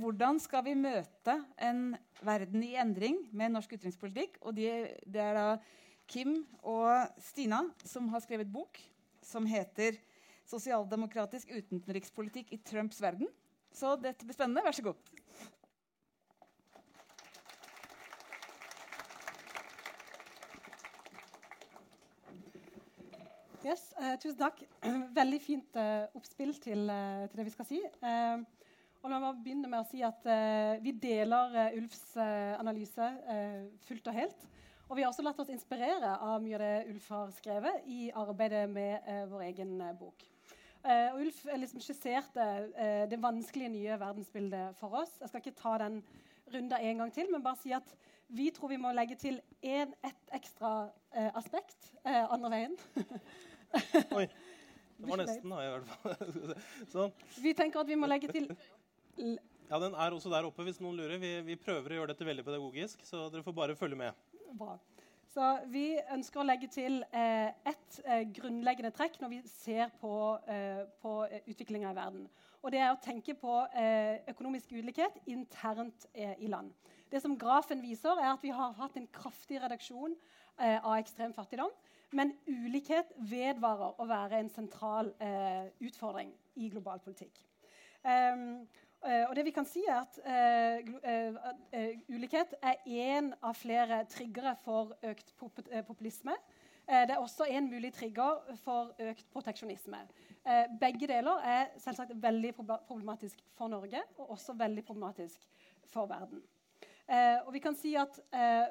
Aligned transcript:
hvordan 0.00 0.40
skal 0.42 0.64
vi 0.66 0.74
møte 0.78 1.36
en 1.62 1.94
verden 2.24 2.62
i 2.66 2.74
endring 2.80 3.20
med 3.32 3.54
norsk 3.54 3.76
utenrikspolitikk. 3.76 4.38
Og 4.42 4.56
de, 4.56 4.68
det 5.06 5.22
er 5.22 5.38
da 5.38 5.46
Kim 6.10 6.42
og 6.60 7.08
Stina 7.22 7.62
som 7.86 8.10
har 8.12 8.24
skrevet 8.24 8.50
bok 8.52 8.80
som 9.24 9.46
heter 9.48 9.96
'Sosialdemokratisk 10.44 11.48
utenrikspolitikk 11.56 12.52
i 12.52 12.60
Trumps 12.60 13.00
verden'. 13.00 13.30
Så 13.72 13.96
dette 13.96 14.24
blir 14.24 14.36
spennende. 14.36 14.62
Vær 14.64 14.76
så 14.76 14.82
god. 14.82 14.94
Yes, 23.64 23.94
uh, 23.96 24.12
tusen 24.20 24.38
takk. 24.38 24.60
Veldig 25.20 25.40
fint 25.40 25.78
uh, 25.80 26.04
oppspill 26.14 26.52
til, 26.60 26.84
uh, 26.90 27.24
til, 27.30 27.38
det 27.40 27.46
vi 27.48 27.54
skal 27.54 27.68
si. 27.70 27.80
Og 29.04 29.12
La 29.12 29.18
meg 29.20 29.40
begynne 29.44 29.68
med 29.68 29.82
å 29.82 29.84
si 29.84 30.00
at 30.00 30.24
vi 30.80 30.94
deler 30.96 31.52
Ulfs 31.76 32.14
analyse 32.16 33.08
fullt 33.84 34.06
og 34.08 34.16
helt. 34.16 34.46
Og 34.88 34.96
vi 34.96 35.04
har 35.04 35.10
også 35.10 35.24
latt 35.26 35.40
oss 35.42 35.50
inspirere 35.52 36.14
av 36.24 36.40
mye 36.40 36.56
av 36.56 36.62
det 36.64 36.92
Ulf 36.92 37.10
har 37.12 37.34
skrevet 37.36 37.84
i 37.84 38.06
arbeidet 38.16 38.62
med 38.72 39.04
vår 39.28 39.44
egen 39.50 39.74
bok. 39.98 40.24
og 40.88 41.20
Ulf 41.20 41.42
liksom 41.52 41.84
skisserte 41.84 42.48
det 43.10 43.20
vanskelige 43.20 43.74
nye 43.76 44.00
verdensbildet 44.00 44.80
for 44.80 44.96
oss. 45.02 45.12
Jeg 45.20 45.28
skal 45.28 45.44
ikke 45.44 45.60
ta 45.60 45.76
den 45.84 46.00
runda 46.54 46.80
en 46.80 47.04
gang 47.04 47.12
til, 47.12 47.28
men 47.32 47.44
bare 47.44 47.60
si 47.60 47.76
at 47.76 47.94
vi 48.28 48.48
tror 48.56 48.72
vi 48.72 48.80
må 48.80 48.92
legge 48.96 49.20
til 49.20 49.36
en, 49.60 49.92
ett 50.00 50.32
ekstra 50.32 50.88
aspekt 51.36 51.92
andre 52.04 52.56
veien. 52.56 52.80
Oi. 54.16 54.28
Det 54.94 55.10
var 55.10 55.18
nesten, 55.18 55.50
da, 55.50 55.56
i 55.58 55.70
hvert 55.72 55.88
fall. 55.90 56.52
sånn. 56.92 57.14
Vi 57.42 57.52
tenker 57.58 57.82
at 57.82 57.88
vi 57.90 57.96
må 57.98 58.06
legge 58.06 58.30
til 58.30 58.46
Ja, 59.70 59.78
den 59.80 59.94
er 59.94 60.14
også 60.14 60.30
der 60.32 60.46
oppe, 60.46 60.64
hvis 60.66 60.80
noen 60.82 60.98
lurer. 60.98 61.18
Vi, 61.18 61.30
vi, 61.46 61.56
prøver 61.60 61.94
å 61.94 62.00
gjøre 62.00 62.12
dette 62.12 62.26
veldig 62.28 62.44
pedagogisk, 62.46 63.04
så 63.06 63.28
dere 63.32 63.44
får 63.46 63.56
bare 63.56 63.76
følge 63.78 63.98
med. 63.98 64.26
Bra. 64.58 64.76
Så 65.34 65.46
Vi 65.66 65.96
ønsker 66.14 66.42
å 66.42 66.46
legge 66.46 66.68
til 66.70 67.00
eh, 67.10 67.50
ett 67.66 67.96
eh, 68.04 68.22
grunnleggende 68.36 68.92
trekk 68.94 69.16
når 69.18 69.32
vi 69.32 69.40
ser 69.50 69.90
på, 69.98 70.12
eh, 70.46 70.84
på 71.02 71.14
eh, 71.26 71.40
utviklinga 71.50 71.90
i 71.90 71.96
verden. 71.96 72.28
Og 72.62 72.70
Det 72.70 72.78
er 72.78 72.92
å 72.92 73.00
tenke 73.02 73.34
på 73.36 73.56
eh, 73.74 74.20
økonomisk 74.30 74.76
ulikhet 74.76 75.16
internt 75.26 76.06
eh, 76.12 76.36
i 76.38 76.50
land. 76.52 76.70
Det 77.10 77.22
som 77.24 77.34
Grafen 77.38 77.82
viser, 77.82 78.14
er 78.20 78.30
at 78.30 78.46
vi 78.46 78.54
har 78.54 78.76
hatt 78.78 78.94
en 78.98 79.10
kraftig 79.12 79.60
reduksjon 79.62 80.14
av 80.54 80.94
ekstrem 81.00 81.32
fattigdom. 81.34 81.70
Men 82.14 82.30
ulikhet 82.46 83.10
vedvarer 83.30 83.98
å 83.98 84.06
være 84.06 84.38
en 84.38 84.50
sentral 84.52 85.10
eh, 85.22 85.66
utfordring 85.82 86.30
i 86.62 86.70
global 86.70 87.02
politikk. 87.02 87.40
Um, 88.04 88.62
uh, 89.04 89.24
og 89.28 89.36
det 89.36 89.44
vi 89.46 89.52
kan 89.54 89.66
si 89.68 89.82
er 89.88 90.00
at 90.02 90.18
uh, 90.24 91.36
uh, 91.76 92.14
Ulikhet 92.14 92.54
er 92.62 92.80
én 92.86 93.32
av 93.42 93.56
flere 93.58 94.02
triggere 94.10 94.54
for 94.64 94.94
økt 95.04 95.34
pop 95.38 95.60
populisme. 95.86 96.36
det 96.86 97.14
er 97.14 97.18
også 97.18 97.46
en 97.48 97.70
mulig 97.70 97.92
trigger 97.92 98.56
for 98.60 98.90
økt 99.00 99.30
proteksjonisme. 99.32 99.98
begge 100.80 101.06
deler 101.08 101.40
er 101.40 101.70
selvsagt 101.80 102.12
veldig 102.22 102.54
problematisk 102.54 103.38
for 103.56 103.68
Norge 103.68 104.02
og 104.18 104.30
også 104.30 104.52
veldig 104.52 104.84
problematisk 104.84 105.46
for 105.86 106.06
verden. 106.06 106.42
Og 107.46 107.52
vi 107.52 107.58
kan 107.58 107.74
si 107.74 107.94
at 107.94 108.20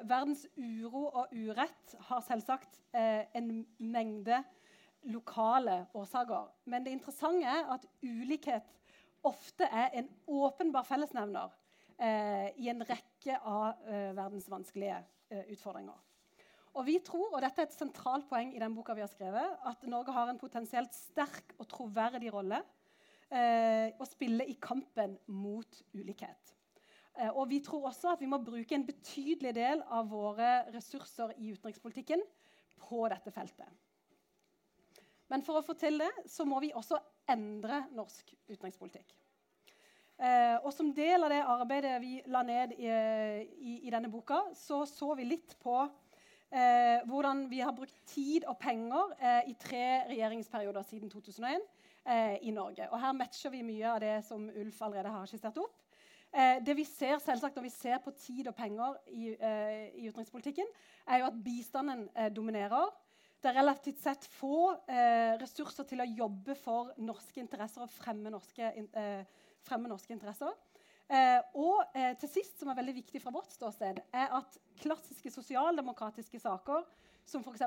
Verdens 0.06 0.46
uro 0.56 1.08
og 1.08 1.26
urett 1.32 1.96
har 2.00 2.20
selvsagt 2.20 2.78
en 2.94 3.66
mengde 3.78 4.44
lokale 5.04 5.86
årsaker. 5.94 6.48
Men 6.64 6.84
det 6.84 6.90
interessante 6.90 7.46
er 7.46 7.74
at 7.74 7.86
ulikhet 8.02 8.70
ofte 9.26 9.68
er 9.68 9.94
en 10.00 10.08
åpenbar 10.26 10.86
fellesnevner 10.88 11.52
eh, 11.98 12.50
i 12.60 12.70
en 12.72 12.84
rekke 12.86 13.38
av 13.40 13.84
eh, 13.88 14.10
verdens 14.16 14.48
vanskelige 14.52 14.98
eh, 15.30 15.44
utfordringer. 15.54 16.00
Og 16.74 16.88
vi 16.88 16.98
tror, 17.06 17.30
og 17.30 17.42
dette 17.44 17.62
er 17.62 17.68
et 17.68 17.76
sentralt 17.76 18.26
poeng 18.30 18.50
i 18.54 18.62
den 18.62 18.74
boka 18.74 18.96
vi 18.98 19.04
har 19.04 19.12
skrevet, 19.12 19.60
at 19.62 19.86
Norge 19.86 20.14
har 20.14 20.30
en 20.30 20.40
potensielt 20.40 20.94
sterk 20.96 21.54
og 21.58 21.68
troverdig 21.70 22.32
rolle 22.34 22.64
å 23.34 24.06
spille 24.06 24.44
i 24.46 24.52
kampen 24.62 25.16
mot 25.32 25.78
ulikhet. 25.96 26.52
Eh, 27.14 27.30
og 27.30 27.48
vi 27.50 27.60
tror 27.62 27.88
også 27.90 28.14
at 28.14 28.22
vi 28.22 28.28
må 28.30 28.40
bruke 28.42 28.74
en 28.74 28.86
betydelig 28.86 29.54
del 29.54 29.82
av 29.92 30.08
våre 30.10 30.64
ressurser 30.74 31.34
i 31.38 31.52
utenrikspolitikken 31.54 32.22
på 32.82 33.04
dette 33.12 33.30
feltet. 33.34 33.70
Men 35.34 35.42
for 35.42 35.58
å 35.58 35.64
få 35.66 35.74
til 35.74 35.98
det 35.98 36.12
så 36.30 36.46
må 36.46 36.60
vi 36.62 36.70
også 36.78 37.00
endre 37.34 37.82
norsk 37.96 38.28
utenrikspolitikk. 38.52 39.16
Eh, 40.14 40.60
og 40.62 40.70
Som 40.70 40.92
del 40.94 41.26
av 41.26 41.32
det 41.32 41.40
arbeidet 41.42 41.96
vi 41.98 42.20
la 42.30 42.44
ned 42.46 42.76
i, 42.78 42.86
i, 42.86 43.72
i 43.82 43.90
denne 43.90 44.12
boka, 44.12 44.44
så 44.54 44.84
så 44.86 45.10
vi 45.18 45.26
litt 45.26 45.56
på 45.58 45.74
eh, 45.82 47.02
hvordan 47.10 47.48
vi 47.50 47.58
har 47.64 47.74
brukt 47.74 47.98
tid 48.06 48.46
og 48.46 48.60
penger 48.62 49.16
eh, 49.18 49.50
i 49.50 49.56
tre 49.58 50.04
regjeringsperioder 50.12 50.86
siden 50.86 51.10
2001 51.10 51.66
eh, 52.06 52.36
i 52.46 52.54
Norge. 52.54 52.86
Og 52.92 53.02
Her 53.02 53.18
matcher 53.18 53.50
vi 53.50 53.66
mye 53.66 53.90
av 53.90 54.04
det 54.06 54.20
som 54.28 54.46
Ulf 54.46 54.78
allerede 54.86 55.16
har 55.16 55.26
skissert 55.26 55.58
opp. 55.58 55.80
Eh, 56.30 56.60
det 56.66 56.78
vi 56.78 56.86
ser 56.86 57.18
selvsagt 57.22 57.58
når 57.58 57.66
vi 57.66 57.74
ser 57.74 57.98
på 58.02 58.14
tid 58.18 58.46
og 58.50 58.54
penger 58.58 59.00
i, 59.10 59.34
eh, 59.34 59.90
i 59.98 60.06
utenrikspolitikken, 60.06 60.70
er 61.06 61.24
jo 61.24 61.32
at 61.32 61.42
bistanden 61.42 62.06
eh, 62.14 62.30
dominerer. 62.30 62.94
Det 63.44 63.50
er 63.50 63.58
relativt 63.60 63.98
sett 64.00 64.24
få 64.38 64.72
eh, 64.88 65.34
ressurser 65.36 65.84
til 65.84 66.00
å 66.00 66.06
jobbe 66.08 66.54
for 66.56 66.94
norske 67.04 67.42
interesser 67.42 67.84
og 67.84 67.92
fremme 67.92 68.32
norske, 68.32 68.70
eh, 68.72 69.42
fremme 69.68 69.90
norske 69.90 70.16
interesser. 70.16 70.54
Eh, 71.12 71.42
og 71.60 71.82
til 72.22 72.30
sist, 72.32 72.56
som 72.56 72.70
er 72.72 72.78
veldig 72.78 72.94
viktig 73.02 73.20
fra 73.20 73.34
vårt 73.34 73.52
ståsted, 73.52 74.00
er 74.16 74.32
at 74.32 74.56
klassiske 74.80 75.28
sosialdemokratiske 75.34 76.40
saker 76.40 76.88
som 77.28 77.44
f.eks. 77.44 77.66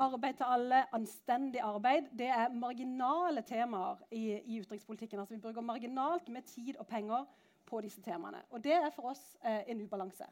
arbeid 0.00 0.40
til 0.40 0.48
alle, 0.48 0.80
anstendig 0.96 1.60
arbeid, 1.60 2.08
det 2.16 2.32
er 2.32 2.56
marginale 2.56 3.44
temaer 3.44 4.00
i, 4.10 4.24
i 4.40 4.60
utenrikspolitikken. 4.64 5.20
Altså 5.20 5.36
Vi 5.36 5.44
bruker 5.44 5.60
marginalt 5.60 6.32
med 6.32 6.48
tid 6.48 6.80
og 6.80 6.88
penger 6.88 7.28
på 7.68 7.84
disse 7.84 8.00
temaene. 8.00 8.40
Og 8.50 8.64
det 8.64 8.80
er 8.80 8.90
for 8.96 9.12
oss 9.12 9.22
eh, 9.44 9.60
en 9.68 9.84
ubalanse. 9.84 10.28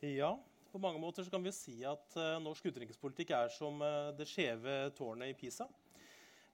Ja, 0.00 0.38
på 0.72 0.80
mange 0.82 1.00
måter 1.02 1.26
kan 1.30 1.42
vi 1.44 1.52
si 1.54 1.80
at 1.86 2.16
uh, 2.18 2.38
norsk 2.42 2.70
utenrikspolitikk 2.70 3.32
er 3.36 3.50
som 3.54 3.80
uh, 3.82 4.10
det 4.16 4.28
skjeve 4.30 4.90
tårnet 4.96 5.32
i 5.32 5.36
Pisa. 5.38 5.66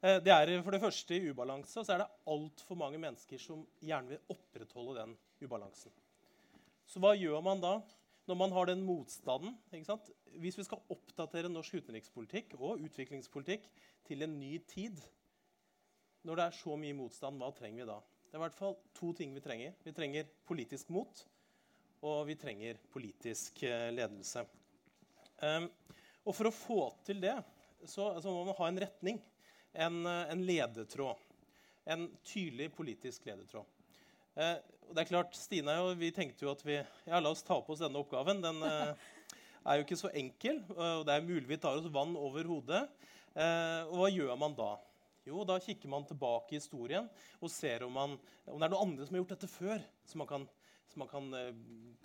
Uh, 0.03 0.19
det 0.25 0.33
er 0.33 0.53
for 0.65 0.75
det 0.77 0.83
første 0.83 1.17
i 1.17 1.29
ubalanse, 1.31 1.77
og 1.81 1.87
så 1.87 1.97
er 1.97 2.03
det 2.03 2.09
altfor 2.33 2.81
mange 2.81 3.01
mennesker 3.03 3.41
som 3.43 3.65
gjerne 3.85 4.15
vil 4.15 4.35
opprettholde 4.37 4.99
den 5.03 5.15
ubalansen. 5.45 5.95
Så 6.87 7.03
hva 7.03 7.13
gjør 7.19 7.45
man 7.45 7.63
da 7.63 7.77
når 8.27 8.41
man 8.41 8.57
har 8.57 8.71
den 8.71 8.83
motstanden? 8.87 9.55
Hvis 10.41 10.59
vi 10.59 10.67
skal 10.67 10.83
oppdatere 10.93 11.51
norsk 11.53 11.79
utenrikspolitikk 11.83 12.57
og 12.59 12.83
utviklingspolitikk 12.87 13.69
til 14.07 14.27
en 14.27 14.37
ny 14.41 14.57
tid, 14.71 14.99
når 16.27 16.39
det 16.39 16.47
er 16.47 16.59
så 16.59 16.75
mye 16.79 16.97
motstand, 16.97 17.39
hva 17.39 17.53
trenger 17.55 17.85
vi 17.85 17.91
da? 17.91 18.01
Det 18.27 18.35
er 18.35 18.41
i 18.41 18.45
hvert 18.47 18.59
fall 18.59 18.75
to 18.99 19.13
ting 19.15 19.35
vi 19.37 19.43
trenger. 19.45 19.77
Vi 19.85 19.95
trenger 19.95 20.27
politisk 20.49 20.91
mot, 20.95 21.23
og 22.05 22.27
vi 22.29 22.37
trenger 22.39 22.81
politisk 22.93 23.63
eh, 23.67 23.89
ledelse. 23.95 24.45
Um, 25.41 25.69
og 26.27 26.35
for 26.35 26.49
å 26.49 26.55
få 26.55 26.81
til 27.07 27.21
det 27.23 27.37
så, 27.87 28.09
altså 28.11 28.33
må 28.33 28.45
man 28.49 28.57
ha 28.59 28.69
en 28.71 28.81
retning, 28.87 29.21
en, 29.73 30.01
eh, 30.07 30.23
en 30.33 30.45
ledetråd. 30.49 31.23
En 31.87 32.09
tydelig 32.27 32.71
politisk 32.75 33.29
ledetråd. 33.29 33.69
Uh, 34.37 34.57
det 34.93 35.03
er 35.03 35.09
klart, 35.09 35.37
Stine 35.39 35.75
og 35.83 35.95
vi 36.01 36.13
tenkte 36.15 36.47
jo 36.47 36.53
at 36.53 36.63
vi 36.67 36.77
ja, 36.77 37.19
la 37.19 37.31
oss 37.31 37.45
ta 37.47 37.59
på 37.63 37.75
oss 37.75 37.83
denne 37.83 38.01
oppgaven. 38.01 38.43
Den 38.45 38.61
eh, 38.67 39.07
er 39.67 39.79
jo 39.79 39.87
ikke 39.87 39.99
så 39.99 40.13
enkel, 40.15 40.61
og 40.77 41.07
det 41.09 41.17
er 41.17 41.25
mulig 41.27 41.49
vi 41.51 41.59
tar 41.59 41.79
oss 41.79 41.89
vann 41.91 42.15
over 42.19 42.47
hodet. 42.47 42.85
Eh, 43.35 43.83
og 43.89 43.97
hva 43.99 44.11
gjør 44.13 44.37
man 44.39 44.55
da? 44.57 44.75
Jo, 45.27 45.43
da 45.49 45.59
kikker 45.59 45.91
man 45.91 46.07
tilbake 46.07 46.55
i 46.55 46.61
historien 46.61 47.09
og 47.41 47.51
ser 47.51 47.83
om, 47.83 47.97
man, 47.97 48.15
om 48.47 48.61
det 48.61 48.69
er 48.69 48.73
noen 48.77 48.93
andre 48.93 49.07
som 49.07 49.17
har 49.17 49.25
gjort 49.25 49.35
dette 49.35 49.51
før. 49.51 49.83
som 50.07 50.23
man 50.23 50.31
kan, 50.31 50.47
så 50.91 51.01
man 51.01 51.11
kan 51.11 51.29
uh, 51.35 51.53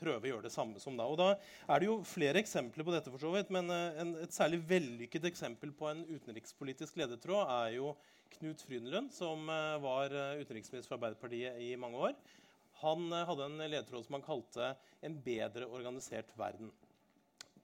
prøve 0.02 0.28
å 0.28 0.32
gjøre 0.34 0.48
det 0.48 0.54
samme 0.54 0.82
som 0.82 0.98
da. 0.98 1.08
Og 1.10 1.18
da 1.20 1.30
er 1.36 1.82
det 1.82 1.90
jo 1.90 2.00
flere 2.08 2.42
eksempler 2.42 2.88
på 2.88 2.94
dette, 2.96 3.12
for 3.14 3.22
så 3.22 3.34
vidt, 3.36 3.52
men 3.54 3.70
uh, 3.72 4.02
en, 4.02 4.16
et 4.24 4.36
særlig 4.36 4.62
vellykket 4.70 5.28
eksempel 5.32 5.74
på 5.78 5.90
en 5.92 6.04
utenrikspolitisk 6.10 7.00
ledetråd 7.02 7.44
er 7.46 7.78
jo 7.78 7.96
Knut 8.38 8.64
Frydenlund, 8.64 9.12
som 9.16 9.50
uh, 9.52 9.80
var 9.84 10.14
utenriksminister 10.42 10.90
for 10.90 11.00
Arbeiderpartiet 11.00 11.60
i 11.62 11.74
mange 11.80 12.00
år. 12.10 12.16
Han 12.82 13.12
hadde 13.14 13.46
en 13.46 13.60
ledetråd 13.62 14.08
som 14.08 14.16
han 14.18 14.26
kalte 14.26 14.72
'En 15.02 15.20
bedre 15.22 15.68
organisert 15.70 16.32
verden'. 16.38 16.72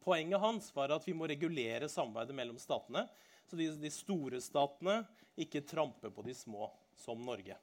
Poenget 0.04 0.40
hans 0.40 0.69
var 0.75 0.94
at 0.94 1.08
vi 1.08 1.14
må 1.14 1.28
regulere 1.28 1.90
samarbeidet 1.90 2.36
mellom 2.36 2.60
statene 2.62 3.08
så 3.48 3.56
de, 3.56 3.69
de 3.80 3.92
store 3.94 4.42
statene 4.44 5.02
ikke 5.40 5.64
tramper 5.68 6.12
på 6.12 6.25
de 6.25 6.36
små, 6.36 6.69
som 6.98 7.22
Norge. 7.24 7.56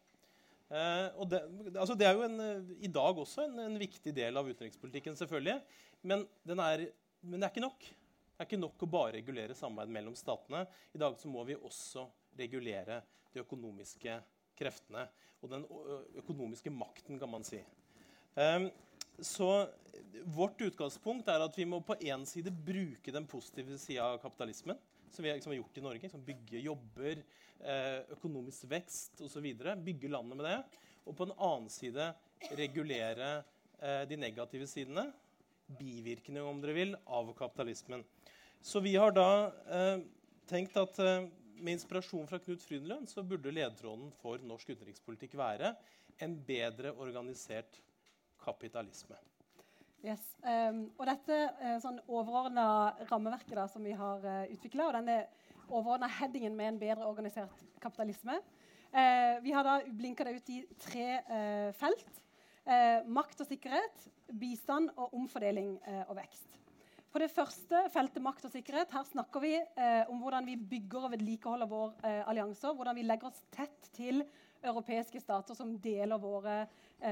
Eh, 0.72 1.08
og 1.20 1.28
det, 1.28 1.40
altså 1.74 1.96
det, 1.98 2.06
er 2.08 2.16
jo 2.16 2.24
en, 2.26 2.68
i 2.80 2.90
dag 2.90 3.18
også 3.20 3.44
en, 3.44 3.58
en, 3.66 3.80
viktig 3.80 4.14
del 4.16 4.40
av 4.40 4.48
utenrikspolitikken, 4.48 5.18
selvfølgelig. 5.18 5.58
Men, 6.02 6.24
er, 6.56 6.86
men, 7.22 7.38
det 7.38 7.48
er 7.48 7.52
ikke 7.52 7.66
nok. 7.66 7.88
Det 8.34 8.42
er 8.42 8.48
ikke 8.48 8.62
nok 8.62 8.86
å 8.86 8.90
bare 8.90 9.16
regulere 9.18 9.56
samarbeid 9.58 9.92
mellom 9.98 10.16
statene. 10.18 10.64
I 10.94 11.02
dag 11.02 11.18
så 11.20 11.30
må 11.30 11.44
vi 11.48 11.58
også 11.58 12.08
regulere 12.38 13.02
de 13.34 13.42
økonomiske 13.44 14.16
kreftene 14.58 15.04
og 15.44 15.50
den 15.52 15.64
økonomiske 16.22 16.72
makten, 16.72 17.18
kan 17.20 17.30
man 17.30 17.44
si. 17.46 17.60
Um, 18.34 18.70
så 19.22 19.68
vårt 20.34 20.62
utgangspunkt 20.64 21.28
er 21.30 21.44
at 21.44 21.58
vi 21.58 21.66
må 21.68 21.78
på 21.84 21.96
én 22.02 22.24
side 22.26 22.50
bruke 22.50 23.12
den 23.14 23.26
positive 23.30 23.76
sida 23.78 24.08
av 24.08 24.22
kapitalismen, 24.22 24.78
som 25.14 25.24
vi 25.24 25.32
liksom 25.32 25.52
har 25.52 25.60
gjort 25.60 25.78
i 25.78 25.84
Norge. 25.84 26.02
Liksom 26.02 26.24
bygge 26.26 26.62
jobber, 26.64 27.22
eh, 27.60 28.00
økonomisk 28.16 28.66
vekst 28.70 29.22
osv. 29.24 29.46
Bygge 29.84 30.10
landet 30.12 30.40
med 30.40 30.46
det. 30.48 30.58
Og 31.04 31.16
på 31.16 31.28
en 31.28 31.36
annen 31.36 31.70
side 31.72 32.10
regulere 32.58 33.30
eh, 33.80 34.02
de 34.08 34.18
negative 34.20 34.68
sidene, 34.70 35.08
bivirkninger 35.78 36.44
om 36.44 36.60
dere 36.60 36.76
vil, 36.76 36.96
av 37.06 37.32
kapitalismen. 37.38 38.04
Så 38.64 38.80
vi 38.80 38.94
har 38.96 39.12
da 39.12 39.30
eh, 39.68 40.04
tenkt 40.48 40.76
at 40.80 40.98
eh, 41.02 41.26
med 41.54 41.76
inspirasjon 41.76 42.28
fra 42.28 42.40
Knut 42.42 42.64
Frydenlund 42.64 43.08
så 43.08 43.24
burde 43.26 43.52
ledetråden 43.52 44.10
for 44.20 44.42
norsk 44.44 44.74
utenrikspolitikk 44.74 45.36
være 45.38 45.74
en 46.24 46.36
bedre 46.46 46.92
organisert 47.00 47.80
kapitalisme. 48.44 49.16
Yes. 50.04 50.20
Um, 50.44 50.82
og 51.00 51.06
dette 51.08 51.36
uh, 51.62 51.76
sånn 51.80 51.96
overordna 52.12 52.92
rammeverket 53.08 53.56
da, 53.56 53.64
som 53.72 53.86
vi 53.86 53.94
har 53.96 54.20
uh, 54.20 54.42
eh, 54.42 54.50
utvikla, 54.52 54.90
og 54.90 54.98
denne 54.98 55.22
overordna 55.70 56.10
headingen 56.18 56.52
med 56.58 56.74
en 56.74 56.80
bedre 56.82 57.06
organisert 57.08 57.62
kapitalisme 57.80 58.36
uh, 58.36 59.36
Vi 59.40 59.54
har 59.54 59.64
da 59.64 59.78
blinka 59.88 60.26
det 60.28 60.34
ut 60.36 60.50
i 60.52 60.58
tre 60.84 61.06
uh, 61.24 61.70
felt. 61.80 62.20
makt 63.12 63.42
og 63.42 63.48
sikkerhet, 63.48 64.04
bistand 64.40 64.88
og 64.96 65.12
omfordeling 65.12 65.74
og 66.08 66.14
vekst. 66.16 66.54
På 67.12 67.20
det 67.20 67.28
første 67.28 67.82
feltet 67.92 68.24
makt 68.24 68.46
og 68.48 68.54
sikkerhet 68.54 68.94
her 68.96 69.04
snakker 69.04 69.42
vi 69.44 69.50
om 70.08 70.22
hvordan 70.22 70.48
vi 70.48 70.54
bygger 70.56 71.04
og 71.04 71.12
vedlikeholder 71.12 71.68
våre 71.68 72.14
allianser. 72.24 72.72
Hvordan 72.72 72.96
vi 72.96 73.04
legger 73.04 73.28
oss 73.28 73.42
tett 73.52 73.90
til 73.92 74.22
europeiske 74.62 75.20
stater 75.20 75.58
som 75.58 75.76
deler 75.76 76.24
våre 76.24 76.62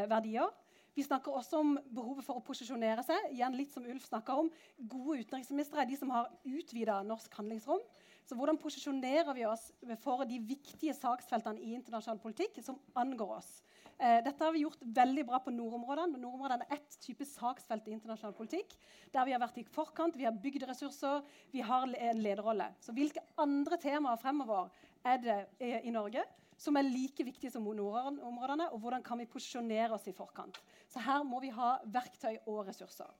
verdier. 0.08 0.48
Vi 0.94 1.02
snakker 1.06 1.32
også 1.32 1.60
om 1.62 1.76
behovet 1.94 2.24
for 2.26 2.36
å 2.36 2.44
posisjonere 2.44 3.00
seg. 3.06 3.30
Igjen 3.32 3.54
litt 3.56 3.72
som 3.72 3.86
Ulf 3.88 4.04
snakker 4.10 4.42
om. 4.42 4.50
Gode 4.76 5.22
utenriksministre 5.22 5.80
er 5.80 5.88
de 5.88 5.96
som 5.96 6.12
har 6.12 6.28
utvida 6.44 6.98
norsk 7.06 7.32
handlingsrom. 7.38 7.80
Så 8.28 8.36
hvordan 8.36 8.60
posisjonerer 8.60 9.32
vi 9.34 9.46
oss 9.48 9.70
for 10.04 10.26
de 10.28 10.36
viktige 10.46 10.94
saksfeltene 10.94 11.64
i 11.64 11.72
internasjonal 11.78 12.20
politikk 12.22 12.60
som 12.64 12.76
angår 12.98 13.38
oss? 13.38 13.48
Eh, 13.96 14.20
dette 14.26 14.44
har 14.44 14.52
vi 14.52 14.66
gjort 14.66 14.84
veldig 14.84 15.24
bra 15.30 15.40
på 15.40 15.54
nordområdene. 15.54 16.20
Nordområdene 16.20 16.68
er 16.68 16.76
ett 16.76 16.98
type 17.00 17.24
saksfelt 17.28 17.88
i 17.88 17.96
internasjonal 17.96 18.36
politikk. 18.36 18.76
Der 19.14 19.26
vi 19.28 19.34
har 19.34 19.42
vært 19.42 19.62
i 19.62 19.66
forkant, 19.68 20.16
vi 20.18 20.28
har 20.28 20.36
bygd 20.44 20.68
ressurser, 20.68 21.24
vi 21.54 21.64
har 21.64 21.88
en 21.88 22.22
lederrolle. 22.22 22.68
Så 22.84 22.92
hvilke 22.92 23.24
andre 23.40 23.80
temaer 23.80 24.20
fremover 24.20 24.68
er 25.08 25.24
det 25.24 25.40
eh, 25.58 25.80
i 25.88 25.94
Norge 25.94 26.26
som 26.56 26.76
er 26.76 26.86
like 26.86 27.24
viktige 27.24 27.50
som 27.50 27.64
nordområdene, 27.64 28.70
og 28.72 28.80
hvordan 28.80 29.02
kan 29.02 29.18
vi 29.18 29.28
posisjonere 29.30 29.92
oss 29.96 30.08
i 30.08 30.16
forkant. 30.16 30.60
Så 30.88 31.02
her 31.02 31.22
må 31.26 31.40
vi 31.40 31.52
ha 31.54 31.76
verktøy 31.84 32.36
og 32.46 32.66
ressurser. 32.68 33.10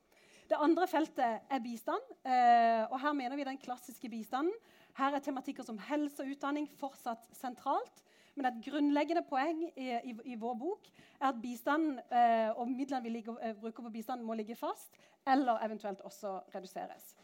Det 0.51 0.59
andre 0.61 0.87
feltet 0.91 1.47
er 1.49 1.61
bistand. 1.65 2.09
Eh, 2.27 2.85
og 2.91 2.99
Her 3.01 3.13
mener 3.17 3.37
vi 3.37 3.45
den 3.45 3.59
klassiske 3.59 4.09
bistanden. 4.09 4.53
Her 4.99 5.15
er 5.17 5.25
tematikker 5.25 5.65
som 5.65 5.79
helse 5.79 6.21
og 6.21 6.29
utdanning 6.35 6.69
fortsatt 6.81 7.25
sentralt. 7.33 8.03
Men 8.35 8.49
et 8.49 8.61
grunnleggende 8.65 9.23
poeng 9.29 9.63
i, 9.77 9.89
i, 10.09 10.15
i 10.33 10.37
vår 10.41 10.55
bok 10.61 10.89
er 11.21 11.31
at 11.31 11.41
bistanden 11.41 11.99
eh, 12.09 12.51
og 12.57 12.69
midlene 12.69 13.03
vi 13.05 13.13
ligger, 13.13 13.37
eh, 13.41 13.57
bruker 13.57 13.85
på 13.85 13.93
bistand, 13.93 14.25
må 14.25 14.37
ligge 14.37 14.57
fast, 14.57 14.97
eller 15.29 15.61
eventuelt 15.65 16.01
også 16.01 16.39
reduseres. 16.55 17.15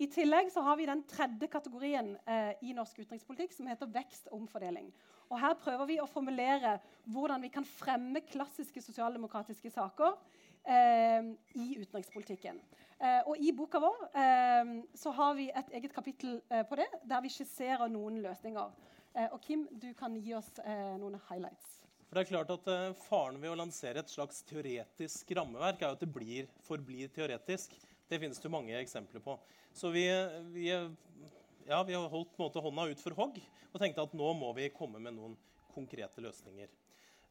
I 0.00 0.08
tillegg 0.08 0.48
så 0.52 0.64
har 0.64 0.76
vi 0.80 0.88
den 0.88 1.02
tredje 1.08 1.48
kategorien 1.52 2.14
eh, 2.28 2.52
i 2.64 2.72
norsk 2.76 3.02
utenrikspolitikk 3.02 3.52
som 3.56 3.68
heter 3.68 3.88
vekst 3.92 4.28
og 4.30 4.42
omfordeling. 4.42 4.88
Og 5.30 5.38
Her 5.38 5.54
prøver 5.62 5.86
vi 5.86 5.96
å 6.02 6.08
formulere 6.10 6.78
hvordan 7.10 7.42
vi 7.44 7.50
kan 7.54 7.66
fremme 7.66 8.22
klassiske 8.26 8.82
sosialdemokratiske 8.82 9.70
saker 9.70 10.16
eh, 10.66 11.28
i 11.54 11.66
utenrikspolitikken. 11.78 12.58
Eh, 12.98 13.20
og 13.30 13.38
I 13.38 13.52
boka 13.54 13.78
vår 13.82 14.00
eh, 14.10 14.72
så 14.98 15.12
har 15.14 15.36
vi 15.38 15.46
et 15.54 15.70
eget 15.78 15.94
kapittel 15.94 16.40
eh, 16.50 16.64
på 16.66 16.80
det, 16.80 16.88
der 17.06 17.22
vi 17.22 17.30
skisserer 17.30 17.86
noen 17.92 18.18
løsninger. 18.24 18.74
Eh, 19.14 19.28
og 19.30 19.38
Kim, 19.44 19.68
du 19.70 19.92
kan 19.98 20.18
gi 20.18 20.34
oss 20.34 20.50
noen 20.98 21.20
highlights. 21.28 21.78
For 22.08 22.18
det 22.18 22.24
er 22.24 22.32
klart 22.32 22.50
at 22.50 22.68
Faren 23.04 23.38
ved 23.38 23.52
å 23.52 23.58
lansere 23.60 24.02
et 24.02 24.10
slags 24.10 24.42
teoretisk 24.48 25.30
rammeverk 25.38 25.84
er 25.84 25.94
at 25.94 26.02
det 26.02 26.10
blir, 26.10 26.50
forblir 26.66 27.12
teoretisk. 27.14 27.76
Det 28.10 28.18
finnes 28.18 28.42
det 28.42 28.50
mange 28.50 28.74
eksempler 28.80 29.22
på. 29.22 29.36
Så 29.70 29.92
vi, 29.94 30.08
vi, 30.50 30.72
ja, 31.68 31.82
vi 31.86 31.96
har 31.96 32.08
holdt 32.12 32.38
måte, 32.40 32.62
hånda 32.62 32.86
ut 32.90 33.02
for 33.02 33.16
hogg 33.18 33.40
og 33.70 33.80
tenkte 33.80 34.04
at 34.04 34.14
nå 34.16 34.32
må 34.38 34.52
vi 34.56 34.70
komme 34.74 35.00
med 35.02 35.14
noen 35.16 35.36
konkrete 35.74 36.22
løsninger. 36.24 36.70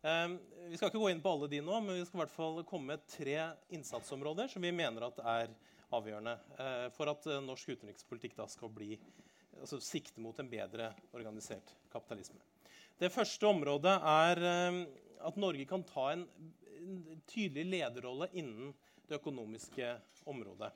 Eh, 0.01 0.27
vi 0.69 0.77
skal 0.77 0.91
ikke 0.91 1.01
gå 1.01 1.09
inn 1.11 1.23
på 1.23 1.33
alle 1.33 1.49
de 1.51 1.59
nå, 1.63 1.79
men 1.83 1.97
vi 1.97 2.05
skal 2.07 2.21
i 2.21 2.23
hvert 2.23 2.35
fall 2.35 2.61
komme 2.67 2.93
med 2.93 3.07
tre 3.11 3.35
innsatsområder 3.75 4.51
som 4.51 4.63
vi 4.63 4.71
mener 4.75 5.09
er 5.09 5.51
avgjørende 5.95 6.35
eh, 6.61 6.85
for 6.95 7.11
at 7.11 7.25
uh, 7.27 7.39
norsk 7.43 7.73
utenrikspolitikk 7.73 8.37
skal 8.53 8.71
bli, 8.71 8.93
altså, 9.57 9.79
sikte 9.81 10.21
mot 10.21 10.37
en 10.39 10.49
bedre 10.51 10.91
organisert 11.17 11.73
kapitalisme. 11.91 12.39
Det 12.99 13.11
første 13.11 13.47
området 13.49 13.95
er 13.97 14.43
uh, 14.45 14.83
at 15.27 15.39
Norge 15.41 15.65
kan 15.67 15.83
ta 15.87 16.11
en, 16.13 16.27
en 16.79 17.23
tydelig 17.27 17.65
lederrolle 17.73 18.29
innen 18.37 18.71
det 19.09 19.17
økonomiske 19.17 19.95
området. 20.29 20.69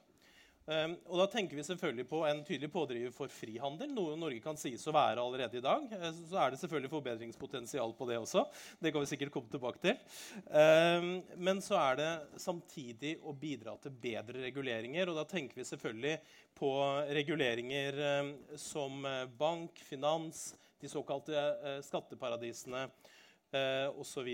Um, 0.63 0.93
og 1.11 1.19
da 1.19 1.25
tenker 1.33 1.59
vi 1.59 1.63
selvfølgelig 1.67 2.05
på 2.07 2.21
en 2.23 2.37
tydelig 2.47 2.69
pådriver 2.71 3.11
for 3.11 3.31
frihandel, 3.31 3.89
noe 3.91 4.13
Norge 4.15 4.39
kan 4.43 4.55
sies 4.59 4.85
å 4.87 4.93
være 4.95 5.19
allerede 5.19 5.59
i 5.59 5.63
dag. 5.63 5.89
Uh, 5.91 6.07
så 6.29 6.39
er 6.39 6.53
det 6.53 6.59
selvfølgelig 6.61 6.91
forbedringspotensial 6.93 7.95
på 7.97 8.07
det 8.07 8.19
også. 8.21 8.45
Det 8.79 8.93
kan 8.93 9.03
vi 9.03 9.09
sikkert 9.11 9.33
komme 9.35 9.51
tilbake 9.51 9.83
til. 9.83 9.99
Um, 10.47 11.09
men 11.43 11.59
så 11.63 11.75
er 11.81 11.99
det 11.99 12.11
samtidig 12.39 13.17
å 13.19 13.35
bidra 13.35 13.75
til 13.83 13.95
bedre 14.05 14.45
reguleringer. 14.45 15.11
Og 15.11 15.19
da 15.19 15.27
tenker 15.27 15.59
vi 15.59 15.67
selvfølgelig 15.67 16.15
på 16.55 16.71
reguleringer 17.11 17.99
um, 18.21 18.33
som 18.59 19.05
eh, 19.09 19.23
bank, 19.39 19.79
finans, 19.83 20.53
de 20.79 20.89
såkalte 20.91 21.33
uh, 21.33 21.79
skatteparadisene 21.83 22.85
uh, 22.87 23.87
osv. 23.99 24.29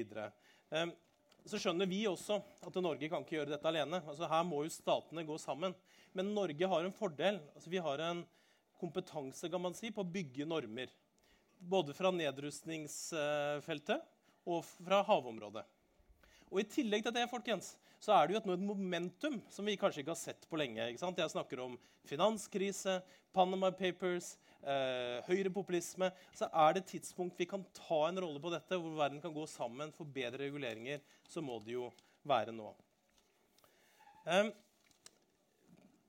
Um, 0.69 0.93
så 1.47 1.59
skjønner 1.61 1.87
vi 1.89 2.01
også 2.09 2.39
at 2.67 2.75
Norge 2.83 3.09
kan 3.11 3.23
ikke 3.23 3.37
gjøre 3.37 3.53
dette 3.53 3.69
alene. 3.69 4.01
Altså, 4.03 4.27
her 4.29 4.43
må 4.47 4.63
jo 4.65 4.73
statene 4.73 5.23
gå 5.27 5.37
sammen. 5.41 5.75
Men 6.17 6.33
Norge 6.35 6.69
har 6.71 6.85
en 6.85 6.95
fordel. 6.95 7.39
Altså, 7.55 7.69
vi 7.71 7.81
har 7.83 8.03
en 8.03 8.23
kompetanse 8.79 9.49
kan 9.51 9.61
man 9.61 9.75
si, 9.75 9.91
på 9.91 10.01
å 10.03 10.07
bygge 10.07 10.47
normer. 10.47 10.91
Både 11.59 11.93
fra 11.95 12.11
nedrustningsfeltet 12.15 13.99
og 14.49 14.63
fra 14.65 15.01
havområdet. 15.07 15.65
Og 16.49 16.63
I 16.63 16.69
tillegg 16.71 17.03
til 17.05 17.13
det 17.13 17.27
folkens, 17.29 17.75
så 18.01 18.15
er 18.15 18.27
det 18.27 18.33
jo 18.35 18.39
et, 18.39 18.47
et 18.55 18.63
momentum 18.63 19.41
som 19.51 19.67
vi 19.67 19.77
kanskje 19.77 20.01
ikke 20.01 20.15
har 20.15 20.21
sett 20.21 20.47
på 20.49 20.57
lenge. 20.57 20.87
Jeg 20.87 21.33
snakker 21.33 21.61
om 21.61 21.75
finanskrise, 22.07 23.01
Panama 23.35 23.69
Papers, 23.75 24.37
eh, 24.63 25.19
høyrepopulisme, 25.27 26.11
så 26.35 26.49
er 26.49 26.75
det 26.75 26.83
et 26.83 26.93
tidspunkt 26.95 27.39
vi 27.39 27.47
kan 27.49 27.65
ta 27.75 27.99
en 28.07 28.21
rolle 28.23 28.41
på 28.43 28.51
dette, 28.53 28.77
hvor 28.77 28.97
verden 28.99 29.21
kan 29.23 29.33
gå 29.35 29.45
sammen 29.49 29.93
for 29.95 30.09
bedre 30.09 30.45
reguleringer, 30.45 31.03
så 31.27 31.43
må 31.45 31.59
det 31.65 31.75
jo 31.77 31.89
være 32.27 32.55
nå. 32.55 32.71
Eh, 34.29 34.49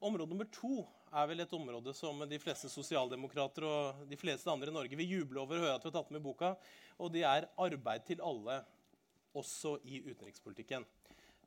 område 0.00 0.32
nummer 0.32 0.48
to 0.52 0.82
er 1.10 1.26
vel 1.30 1.42
et 1.42 1.54
område 1.56 1.94
som 1.96 2.22
de 2.28 2.38
fleste 2.38 2.70
sosialdemokrater 2.70 3.66
og 3.66 4.04
de 4.10 4.18
fleste 4.18 4.50
andre 4.50 4.70
i 4.70 4.74
Norge 4.74 4.98
vil 4.98 5.16
juble 5.18 5.42
over 5.42 5.58
å 5.58 5.64
høre 5.64 5.78
at 5.78 5.84
vi 5.84 5.90
har 5.90 5.96
tatt 5.98 6.12
med 6.14 6.22
i 6.22 6.26
boka, 6.28 6.54
og 7.00 7.12
det 7.14 7.24
er 7.26 7.48
arbeid 7.58 8.06
til 8.06 8.22
alle, 8.24 8.60
også 9.34 9.76
i 9.86 10.02
utenrikspolitikken. 10.08 10.86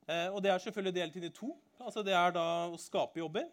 Eh, 0.08 0.28
og 0.32 0.42
Det 0.44 0.52
er 0.52 0.60
selvfølgelig 0.60 0.96
delt 0.96 1.16
inn 1.20 1.28
i 1.28 1.36
to. 1.36 1.54
Altså 1.80 2.04
det 2.04 2.16
er 2.16 2.32
da 2.36 2.46
å 2.72 2.80
skape 2.80 3.20
jobber. 3.20 3.48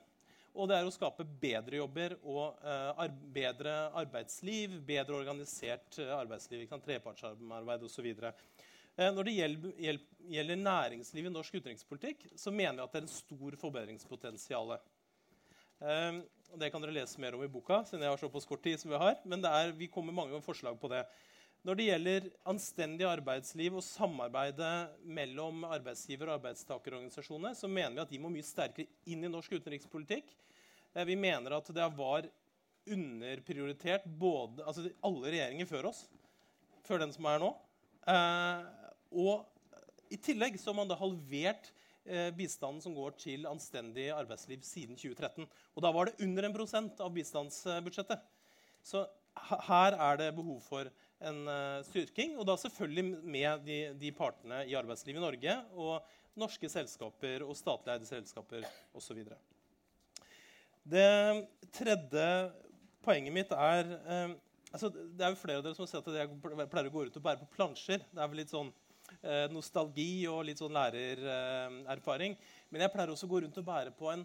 Og 0.54 0.66
det 0.66 0.76
er 0.76 0.87
å 0.87 0.92
skape 0.92 1.25
bedre 1.40 1.78
jobber 1.78 2.16
og 2.26 2.59
uh, 2.64 3.04
bedre 3.33 3.75
arbeidsliv, 4.00 4.80
bedre 4.87 5.21
organisert 5.21 6.00
arbeidsliv. 6.02 6.64
Ikke 6.64 6.75
sant? 6.75 6.87
Trepartsarbeid 6.88 7.87
osv. 7.87 8.09
Uh, 8.11 9.11
når 9.14 9.28
det 9.28 9.37
gjelder, 9.37 10.00
gjelder 10.35 10.62
næringsliv 10.64 11.30
i 11.30 11.33
norsk 11.33 11.61
utenrikspolitikk, 11.61 12.26
så 12.35 12.50
mener 12.50 12.83
jeg 12.83 12.88
at 12.88 12.97
det 12.97 13.02
er 13.02 13.07
en 13.07 13.14
stor 13.14 13.59
forbedringspotensial. 13.62 14.75
Uh, 15.80 16.21
det 16.59 16.73
kan 16.75 16.83
dere 16.83 16.99
lese 16.99 17.23
mer 17.23 17.38
om 17.38 17.47
i 17.47 17.50
boka, 17.50 17.85
siden 17.87 18.02
jeg 18.02 18.11
har 18.11 18.21
såpass 18.21 18.49
kort 18.49 18.64
tid 18.66 18.80
som 18.83 18.90
vi 18.90 18.99
har. 18.99 19.21
Men 19.30 19.47
er, 19.47 19.71
vi 19.76 19.90
kommer 19.92 20.16
mange 20.16 20.42
forslag 20.42 20.80
på 20.83 20.90
det. 20.90 21.04
Når 21.61 21.76
det 21.76 21.87
gjelder 21.90 22.26
anstendig 22.49 23.05
arbeidsliv 23.05 23.75
og 23.76 23.85
samarbeidet 23.85 24.95
mellom 25.05 25.67
arbeidsgiver- 25.69 26.31
og 26.31 26.38
arbeidstakerorganisasjonene, 26.38 27.52
så 27.52 27.69
mener 27.69 27.99
vi 27.99 28.05
at 28.07 28.14
de 28.14 28.21
må 28.23 28.31
mye 28.33 28.47
sterkere 28.47 28.88
inn 29.05 29.26
i 29.26 29.29
norsk 29.29 29.59
utenrikspolitikk. 29.59 30.31
Eh, 30.95 31.05
vi 31.05 31.19
mener 31.21 31.52
at 31.59 31.69
det 31.76 31.88
var 31.99 32.31
underprioritert 32.88 34.07
både, 34.09 34.64
altså 34.64 34.87
alle 35.05 35.35
regjeringer 35.35 35.69
før 35.69 35.90
oss, 35.90 36.07
før 36.88 37.05
den 37.05 37.12
som 37.12 37.29
er 37.29 37.45
nå. 37.45 37.52
Eh, 38.09 38.64
og 39.21 39.45
i 40.09 40.17
tillegg 40.17 40.57
så 40.57 40.73
har 40.73 40.81
man 40.81 40.88
da 40.88 40.97
halvert 40.97 41.69
eh, 42.09 42.33
bistanden 42.40 42.81
som 42.81 42.97
går 42.97 43.21
til 43.21 43.45
anstendig 43.50 44.09
arbeidsliv 44.17 44.64
siden 44.64 44.97
2013. 44.97 45.45
Og 45.76 45.85
da 45.85 45.93
var 45.93 46.09
det 46.09 46.25
under 46.25 46.49
en 46.49 46.57
prosent 46.57 47.05
av 47.05 47.12
bistandsbudsjettet. 47.12 48.25
Så 48.81 49.05
her 49.69 50.00
er 50.00 50.17
det 50.25 50.33
behov 50.40 50.64
for 50.64 50.88
en 51.21 51.41
uh, 51.49 51.81
styrking. 51.87 52.37
Og 52.41 52.47
da 52.49 52.57
selvfølgelig 52.61 53.07
med 53.21 53.65
de, 53.67 53.79
de, 54.00 54.12
partene 54.17 54.65
i 54.69 54.77
arbeidslivet 54.79 55.21
i 55.21 55.25
Norge 55.25 55.57
og 55.77 56.41
norske 56.41 56.71
selskaper 56.73 57.45
og 57.45 57.57
statlig 57.59 57.95
eide 57.95 58.09
selskaper 58.09 58.67
osv. 58.97 59.25
Det 60.91 61.09
tredje 61.77 62.29
poenget 63.05 63.35
mitt 63.35 63.50
er 63.53 63.91
eh, 63.99 64.31
altså, 64.73 64.89
Det 64.89 65.25
er 65.25 65.35
jo 65.35 65.41
flere 65.41 65.61
av 65.61 65.67
dere 65.67 65.77
som 65.77 65.85
har 65.85 65.91
sett 65.91 66.09
at 66.09 66.21
jeg 66.23 66.39
pleier 66.41 66.89
å 66.89 66.95
gå 66.95 67.03
ut 67.09 67.19
og 67.19 67.27
bære 67.27 67.43
på 67.43 67.50
plansjer. 67.59 68.07
Det 68.09 68.23
er 68.23 68.31
vel 68.31 68.41
litt 68.41 68.55
sånn 68.55 68.71
eh, 69.21 69.47
nostalgi 69.53 70.25
og 70.31 70.47
litt 70.49 70.62
sånn 70.62 70.77
lærererfaring. 70.77 72.39
Men 72.71 72.87
jeg 72.87 72.95
pleier 72.95 73.12
også 73.12 73.29
å 73.29 73.35
gå 73.35 73.43
rundt 73.45 73.61
og 73.61 73.69
bære 73.69 73.93
på 73.99 74.09
en, 74.15 74.25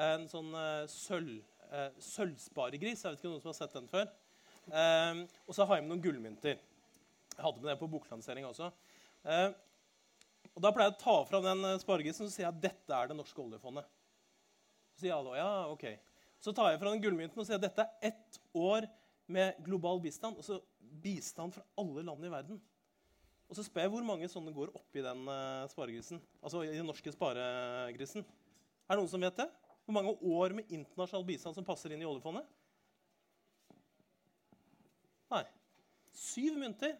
en 0.00 0.26
sånn 0.32 0.50
sølv, 0.90 1.38
sølvsparegris. 2.02 3.04
Jeg 3.04 3.12
vet 3.12 3.20
ikke 3.20 3.30
om 3.30 3.36
noen 3.36 3.44
som 3.44 3.52
har 3.52 3.60
sett 3.60 3.78
den 3.78 3.90
før. 3.92 4.10
Um, 4.70 5.24
og 5.48 5.56
så 5.56 5.66
har 5.66 5.78
jeg 5.78 5.84
med 5.84 5.94
noen 5.94 6.04
gullmynter. 6.04 6.60
Jeg 7.32 7.42
hadde 7.42 7.62
med 7.62 7.70
det 7.72 7.80
på 7.80 7.90
boklansering 7.90 8.46
også. 8.46 8.70
Uh, 9.26 9.50
og 10.52 10.64
Da 10.64 10.72
pleier 10.74 10.90
jeg 10.90 10.98
å 10.98 11.02
ta 11.02 11.14
fra 11.28 11.40
den 11.44 11.62
eh, 11.64 11.78
sparegrisen 11.80 12.26
og 12.26 12.32
sier 12.34 12.50
at 12.50 12.58
dette 12.60 12.96
er 12.96 13.08
det 13.08 13.16
norske 13.16 13.40
oljefondet. 13.40 13.86
Så 14.92 15.06
sier 15.06 15.14
alle 15.16 15.38
ja, 15.38 15.52
ok. 15.72 15.86
Så 16.42 16.52
tar 16.52 16.72
jeg 16.72 16.80
fra 16.82 16.92
den 16.92 17.00
gullmynten 17.00 17.40
og 17.40 17.48
sier 17.48 17.56
at 17.56 17.64
dette 17.64 17.86
er 17.86 18.10
ett 18.10 18.38
år 18.58 18.88
med 19.32 19.56
global 19.64 20.02
bistand. 20.04 20.36
Altså 20.36 20.60
bistand 21.02 21.56
fra 21.56 21.64
alle 21.80 22.04
land 22.04 22.26
i 22.28 22.32
verden. 22.34 22.60
Og 23.48 23.56
så 23.56 23.64
spør 23.64 23.86
jeg 23.86 23.92
hvor 23.94 24.04
mange 24.04 24.28
sånne 24.32 24.52
går 24.52 24.74
oppi 24.76 25.04
den 25.04 25.24
uh, 25.28 25.64
sparegrisen. 25.72 26.20
Altså 26.42 26.66
i 26.66 26.74
den 26.74 26.88
norske 26.88 27.12
sparegrisen. 27.14 28.24
Er 28.84 28.94
det 28.94 29.00
noen 29.00 29.12
som 29.12 29.24
vet 29.24 29.40
det? 29.40 29.48
Hvor 29.86 29.96
mange 29.96 30.12
år 30.36 30.54
med 30.56 30.68
internasjonal 30.72 31.26
bistand 31.32 31.56
som 31.56 31.66
passer 31.66 31.92
inn 31.92 32.04
i 32.04 32.08
oljefondet? 32.08 32.44
Syv 36.16 36.58
mynter. 36.60 36.96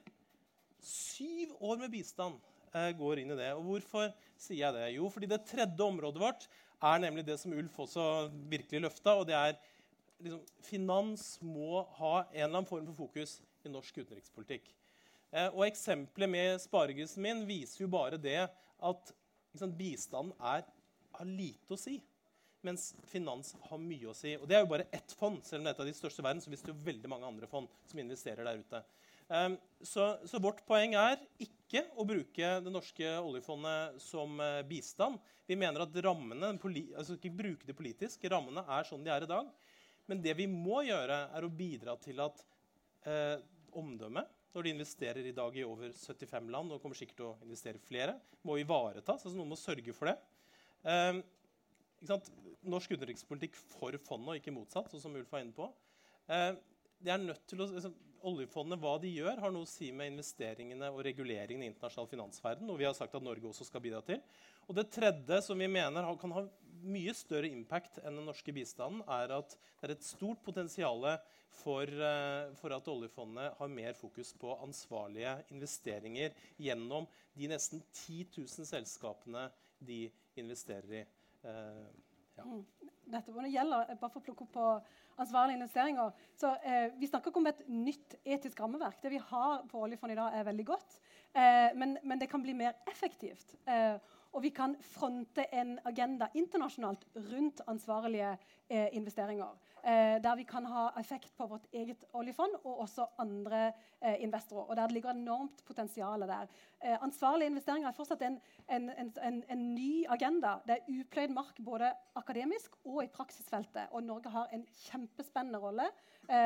Syv 0.83 1.54
år 1.61 1.78
med 1.85 1.92
bistand 1.92 2.40
eh, 2.75 2.90
går 2.99 3.23
inn 3.23 3.33
i 3.35 3.38
det. 3.38 3.52
Og 3.54 3.64
hvorfor 3.69 4.11
sier 4.40 4.64
jeg 4.64 4.76
det? 4.76 4.88
Jo, 4.97 5.09
fordi 5.12 5.28
det 5.31 5.45
tredje 5.49 5.87
området 5.87 6.23
vårt 6.23 6.49
er 6.83 7.02
nemlig 7.04 7.26
det 7.28 7.38
som 7.38 7.54
Ulf 7.54 7.78
også 7.85 8.04
virkelig 8.50 8.83
løfta, 8.83 9.14
og 9.14 9.28
det 9.28 9.37
er 9.38 9.54
liksom, 10.25 10.42
Finans 10.66 11.26
må 11.47 11.85
ha 12.00 12.14
en 12.25 12.40
eller 12.40 12.57
annen 12.57 12.71
form 12.71 12.88
for 12.90 13.04
fokus 13.04 13.37
i 13.62 13.71
norsk 13.71 14.02
utenrikspolitikk. 14.02 14.73
Eh, 15.31 15.49
og 15.52 15.66
Eksempelet 15.69 16.33
med 16.33 16.62
sparegrisen 16.64 17.23
min 17.23 17.45
viser 17.49 17.85
jo 17.85 17.92
bare 17.92 18.19
det 18.21 18.40
at 18.42 19.12
sant, 19.54 19.76
bistanden 19.78 20.35
er, 20.40 20.66
har 21.12 21.28
lite 21.28 21.76
å 21.76 21.78
si 21.78 22.00
mens 22.66 22.92
finans 23.11 23.54
har 23.69 23.81
mye 23.81 24.11
å 24.11 24.16
si. 24.16 24.35
Og 24.38 24.49
Det 24.49 24.57
er 24.57 24.64
jo 24.64 24.71
bare 24.71 24.88
ett 24.95 25.14
fond. 25.19 25.40
Selv 25.47 25.61
om 25.61 25.66
det 25.66 25.73
er 25.73 25.76
et 25.76 25.85
av 25.85 25.88
de 25.90 25.95
største 25.97 26.23
i 26.23 26.26
verden, 26.26 26.42
så 26.42 26.50
finnes 26.50 26.64
det 26.66 26.73
jo 26.73 26.85
veldig 26.88 27.11
mange 27.11 27.28
andre 27.28 27.49
fond 27.50 27.71
som 27.90 28.02
investerer 28.02 28.47
der 28.47 28.61
ute. 28.62 28.83
Um, 29.33 29.54
så, 29.81 30.09
så, 30.28 30.40
vårt 30.42 30.61
poeng 30.69 30.97
er 30.99 31.21
ikke 31.40 31.87
å 31.97 32.04
bruke 32.04 32.49
det 32.61 32.73
norske 32.73 33.14
oljefondet 33.23 34.02
som 34.02 34.37
uh, 34.42 34.61
bistand. 34.69 35.21
Vi 35.49 35.57
mener 35.59 35.87
at 35.87 35.97
rammene, 36.04 36.52
altså 36.52 37.16
ikke 37.16 37.33
bruke 37.38 37.69
det 37.69 37.76
politisk. 37.78 38.26
Rammene 38.31 38.64
er 38.76 38.88
sånn 38.88 39.04
de 39.07 39.14
er 39.14 39.25
i 39.25 39.31
dag. 39.31 39.49
Men 40.11 40.21
det 40.23 40.35
vi 40.37 40.49
må 40.50 40.83
gjøre, 40.85 41.25
er 41.33 41.47
å 41.47 41.52
bidra 41.52 41.97
til 42.02 42.21
at 42.23 42.45
uh, 43.09 43.38
omdømmet 43.78 44.38
når 44.52 44.66
de 44.66 44.73
investerer 44.75 45.26
i 45.26 45.35
dag 45.35 45.54
i 45.57 45.64
over 45.64 45.95
75 45.97 46.50
land 46.52 46.75
og 46.75 46.83
kommer 46.83 46.99
sikkert 46.99 47.23
til 47.23 47.31
å 47.31 47.37
investere 47.47 47.81
flere, 47.81 48.19
må 48.45 48.59
ivaretas. 48.61 49.25
altså 49.25 49.37
Noen 49.38 49.54
må 49.54 49.57
sørge 49.57 49.95
for 49.97 50.11
det. 50.11 50.19
Um, 50.85 51.23
norsk 52.06 52.94
utenrikspolitikk 52.94 53.56
for 53.56 53.97
fondet, 54.06 54.28
og 54.35 54.40
ikke 54.40 54.54
motsatt. 54.54 54.90
sånn 54.90 55.02
som 55.02 55.16
Ulf 55.18 55.30
var 55.32 55.44
inne 55.44 55.56
på. 55.56 55.68
Eh, 56.28 56.54
det 57.02 57.12
er 57.12 57.23
nødt 57.23 57.47
til 57.50 57.62
å, 57.62 57.68
liksom, 57.71 57.94
Oljefondet 58.23 58.78
hva 58.78 58.92
de 59.02 59.09
gjør, 59.11 59.40
har 59.42 59.50
noe 59.50 59.66
å 59.66 59.68
si 59.68 59.88
med 59.90 60.12
investeringene 60.12 60.92
og 60.94 61.00
reguleringene 61.02 61.66
i 61.66 61.71
internasjonal 61.73 62.06
finansverden. 62.06 62.71
og 62.71 62.78
vi 62.78 62.87
har 62.87 62.94
sagt 62.94 63.16
at 63.18 63.25
Norge 63.25 63.49
også 63.49 63.66
skal 63.66 63.82
bidra 63.82 64.00
til. 64.06 64.21
Og 64.68 64.76
Det 64.76 64.90
tredje 64.94 65.42
som 65.42 65.59
vi 65.59 65.66
mener 65.66 66.06
kan 66.21 66.30
ha 66.30 66.44
mye 66.82 67.14
større 67.14 67.50
impact 67.50 67.99
enn 67.99 68.21
den 68.21 68.26
norske 68.26 68.54
bistanden, 68.54 69.02
er 69.09 69.35
at 69.35 69.56
det 69.80 69.88
er 69.88 69.94
et 69.97 70.06
stort 70.06 70.38
potensial 70.44 71.02
for, 71.50 71.82
uh, 71.82 72.54
for, 72.54 72.71
at 72.71 72.88
oljefondet 72.88 73.59
har 73.59 73.68
mer 73.68 73.92
fokus 73.92 74.32
på 74.38 74.54
ansvarlige 74.62 75.44
investeringer 75.50 76.32
gjennom 76.56 77.09
de 77.35 77.50
nesten 77.50 77.82
10 78.06 78.38
000 78.38 78.71
selskapene 78.71 79.50
de 79.80 80.06
investerer 80.38 81.02
i. 81.02 81.04
Uh, 81.45 81.91
ja. 82.37 82.45
Nettopp. 82.47 82.91
Dette 83.13 83.33
det 83.45 83.51
gjelder, 83.53 83.91
bare 84.01 84.13
for 84.13 84.23
å 84.23 84.25
plukke 84.25 84.45
opp 84.47 84.53
på 84.55 84.67
ansvarlige 85.21 85.59
investeringer, 85.59 86.13
så 86.39 86.55
eh, 86.65 86.95
Vi 86.99 87.09
snakker 87.11 87.33
ikke 87.33 87.43
om 87.43 87.51
et 87.51 87.63
nytt 87.69 88.17
etisk 88.25 88.63
rammeverk. 88.63 89.01
Det 89.03 89.11
vi 89.13 89.21
har 89.21 89.65
på 89.69 89.83
oljefondet 89.85 90.17
i 90.17 90.21
dag, 90.21 90.39
er 90.39 90.47
veldig 90.49 90.67
godt. 90.71 90.97
Eh, 91.35 91.75
men, 91.77 91.97
men, 92.03 92.21
det 92.21 92.31
kan 92.31 92.43
bli 92.45 92.55
mer 92.57 92.79
effektivt. 92.89 93.57
Eh, 93.69 93.99
og 94.33 94.45
vi 94.47 94.53
kan 94.55 94.79
fronte 94.81 95.45
en 95.53 95.75
agenda 95.85 96.31
internasjonalt 96.33 97.05
rundt 97.29 97.61
ansvarlige 97.69 98.31
eh, 98.71 98.89
investeringer. 98.97 99.59
Eh, 99.85 100.23
der 100.23 100.37
vi 100.37 100.45
kan 100.45 100.67
ha 100.67 100.91
effekt 101.01 101.37
på 101.37 101.47
vårt 101.47 101.65
eget 101.73 102.05
oljefond 102.15 102.53
og 102.65 102.81
også 102.85 103.07
andre 103.19 103.73
eh, 104.01 104.23
investorer. 104.23 104.69
og 104.71 104.77
Der 104.77 104.87
det 104.87 104.93
ligger 104.93 105.11
enormt 105.11 105.65
potensial 105.67 106.21
der. 106.21 106.47
Eh, 106.85 107.03
ansvarlige 107.03 107.47
investeringer 107.47 107.89
er 107.89 107.93
fortsatt 107.93 108.23
en, 108.23 108.41
en, 108.71 108.91
en, 108.99 109.45
en, 109.49 109.75
ny 109.75 110.07
agenda. 110.09 110.55
Det 110.67 110.77
er 110.77 111.01
upløyd 111.01 111.35
mark 111.35 111.59
både 111.65 111.93
akademisk 112.15 112.77
og 112.85 113.05
i 113.05 113.07
praksisfeltet. 113.07 113.89
Og 113.91 114.03
Norge 114.03 114.31
har 114.31 114.47
en 114.53 114.67
kjempespennende 114.85 115.59
rolle 115.59 115.91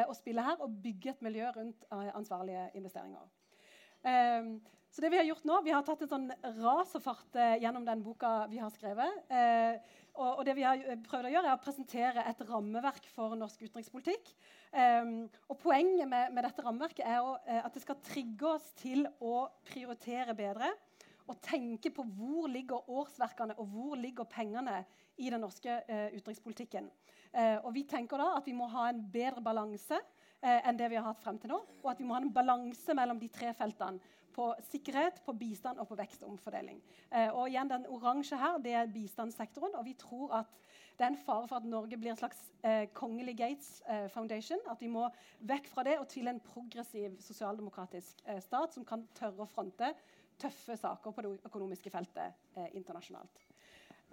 å 0.09 0.15
spille 0.17 0.43
her 0.43 0.57
og 0.65 0.81
bygge 0.83 1.11
et 1.11 1.23
miljø 1.23 1.51
rundt 1.53 1.85
ansvarlige 1.91 2.71
investeringer. 2.75 3.29
Eh, 4.97 5.03
så 5.03 5.03
det 5.03 5.11
Vi 5.11 5.17
har 5.17 5.25
gjort 5.25 5.45
nå, 5.45 5.61
vi 5.63 5.71
har 5.71 5.83
tatt 5.85 6.03
en 6.03 6.09
sånn 6.09 6.33
racerfart 6.63 7.37
gjennom 7.61 7.85
den 7.85 8.03
boka 8.03 8.47
vi 8.49 8.59
har 8.59 8.71
skrevet. 8.71 9.13
Og, 10.17 10.39
og, 10.39 10.43
det 10.49 10.55
vi 10.57 10.65
har 10.65 10.81
eh, 10.81 10.99
prøvd 11.05 11.29
å 11.29 11.33
gjøre, 11.35 11.51
er 11.51 11.59
å 11.59 11.63
presentere 11.63 12.25
et 12.31 12.43
rammeverk 12.49 13.09
for 13.13 13.37
norsk 13.37 13.67
utenrikspolitikk. 13.67 14.33
Eh, 14.73 15.11
og 15.51 15.59
Poenget 15.61 16.09
med, 16.09 16.33
med, 16.33 16.43
dette 16.47 16.65
rammeverket 16.65 17.05
er 17.05 17.21
å, 17.21 17.37
eh, 17.45 17.61
at 17.61 17.77
det 17.77 17.85
skal 17.85 18.01
trigge 18.05 18.49
oss 18.57 18.71
til 18.81 19.05
å 19.21 19.47
prioritere 19.69 20.37
bedre. 20.39 20.73
Og 21.27 21.41
tenke 21.43 21.91
på 21.91 22.05
hvor 22.17 22.47
ligger 22.49 22.89
årsverkene 22.89 23.57
og 23.59 23.69
hvor 23.75 23.97
ligger 23.99 24.29
pengene 24.31 24.85
i 25.19 25.27
den 25.33 25.41
norske 25.43 25.73
uh, 25.89 26.13
utenrikspolitikken. 26.13 26.87
Og 27.65 27.73
vi 27.75 27.83
tenker 27.89 28.21
da 28.21 28.29
at 28.37 28.47
vi 28.47 28.55
må 28.55 28.69
ha 28.71 28.85
en 28.93 29.01
bedre 29.11 29.43
balanse 29.43 29.99
enn 30.39 30.79
det 30.79 30.87
vi 30.93 31.01
har 31.01 31.09
hatt 31.09 31.25
frem 31.25 31.41
til 31.43 31.51
nå. 31.51 31.59
Og 31.83 31.89
at 31.91 31.99
vi 31.99 32.07
må 32.07 32.15
ha 32.15 32.21
en 32.23 32.31
balanse 32.31 32.95
mellom 32.95 33.19
de 33.19 33.27
tre 33.33 33.51
feltene 33.59 33.99
på 34.37 34.51
sikkerhet, 34.71 35.23
på 35.25 35.33
bistand 35.33 35.81
og 35.81 35.89
på 35.89 35.97
vekst 35.99 36.25
og 36.25 36.35
omfordeling. 36.35 36.83
Eh, 37.11 37.31
og 37.33 37.49
igjen, 37.49 37.71
Den 37.71 37.87
oransje 37.89 38.37
her 38.37 38.59
det 38.63 38.73
er 38.73 38.93
bistandssektoren. 38.93 39.75
og 39.75 39.85
vi 39.85 39.95
tror 39.95 40.35
at 40.43 40.53
det 40.99 41.05
er 41.05 41.13
en 41.13 41.25
fare 41.27 41.49
for 41.49 41.57
at 41.57 41.65
Norge 41.65 41.97
blir 41.97 42.11
en 42.11 42.17
slags 42.17 42.39
eh, 42.65 42.89
kongelig 42.95 43.37
Gates 43.37 43.83
eh, 43.89 44.09
Foundation. 44.09 44.59
At 44.71 44.81
vi 44.81 44.89
må 44.89 45.09
vekk 45.41 45.69
fra 45.69 45.83
det 45.83 45.99
og 45.99 46.09
til 46.09 46.29
en 46.29 46.41
progressiv 46.41 47.17
sosialdemokratisk 47.21 48.23
stat 48.41 48.75
som 48.75 48.85
kan 48.85 49.09
tørre 49.15 49.45
å 49.45 49.51
fronte 49.51 49.93
tøffe 50.39 50.77
saker 50.77 51.11
på 51.11 51.23
det 51.23 51.37
økonomiske 51.49 51.91
feltet 51.91 52.33
internasjonalt. 52.73 53.46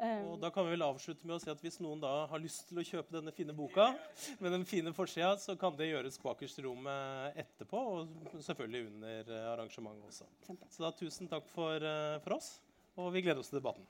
Og 0.01 0.39
da 0.41 0.50
kan 0.51 0.65
vi 0.65 0.73
vel 0.73 0.83
avslutte 0.83 1.27
med 1.27 1.35
å 1.38 1.41
si 1.41 1.51
at 1.51 1.62
Hvis 1.62 1.77
noen 1.83 2.01
da 2.01 2.25
har 2.31 2.41
lyst 2.41 2.65
til 2.69 2.81
å 2.81 2.85
kjøpe 2.85 3.13
denne 3.13 3.33
fine 3.35 3.53
boka, 3.55 3.91
med 4.41 4.55
den 4.55 4.65
fine 4.67 4.93
forsida, 4.95 5.35
så 5.39 5.55
kan 5.59 5.77
det 5.77 5.91
gjøres 5.91 6.19
bakerst 6.23 6.59
i 6.59 6.65
rommet 6.65 7.38
etterpå. 7.45 7.83
Og 7.93 8.38
selvfølgelig 8.43 8.88
under 8.89 9.33
arrangementet 9.53 10.09
også. 10.09 10.29
Så 10.73 10.83
da 10.83 10.91
tusen 10.97 11.29
takk 11.31 11.47
for, 11.53 11.77
eh, 11.77 12.19
for 12.25 12.39
oss, 12.39 12.55
og 12.97 13.13
vi 13.13 13.21
gleder 13.21 13.43
oss 13.43 13.53
til 13.53 13.62
debatten. 13.62 13.85